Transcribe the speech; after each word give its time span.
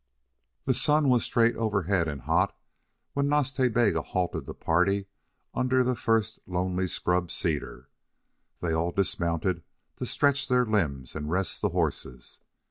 The 0.65 0.73
sun 0.73 1.09
was 1.09 1.23
straight 1.23 1.55
overhead 1.55 2.07
and 2.07 2.21
hot 2.21 2.57
when 3.13 3.29
Nas 3.29 3.53
Ta 3.53 3.69
Bega 3.69 4.01
halted 4.01 4.47
the 4.47 4.55
party 4.55 5.05
under 5.53 5.83
the 5.83 5.93
first 5.95 6.39
lonely 6.47 6.87
scrub 6.87 7.29
cedar. 7.29 7.87
They 8.61 8.73
all 8.73 8.89
dismounted 8.91 9.61
to 9.97 10.07
stretch 10.07 10.47
their 10.47 10.65
limbs, 10.65 11.15
and 11.15 11.29
rest 11.29 11.61
the 11.61 11.69
horses. 11.69 12.39